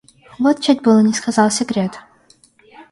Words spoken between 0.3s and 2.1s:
Вот чуть было не сказал секрет!